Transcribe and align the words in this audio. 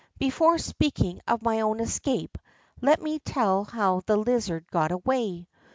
Before 0.17 0.57
speaking 0.57 1.21
of 1.27 1.43
my 1.43 1.61
own 1.61 1.79
escape, 1.79 2.39
let 2.81 2.99
me 3.03 3.19
tell 3.19 3.65
how 3.65 4.01
the 4.07 4.17
lizard 4.17 4.65
got 4.71 4.91
away. 4.91 5.47